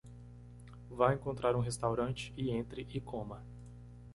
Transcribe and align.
Vá 0.89 1.13
encontrar 1.13 1.55
um 1.55 1.59
restaurante 1.59 2.33
e 2.35 2.49
entre 2.49 2.87
e 2.91 2.99
coma 2.99 3.45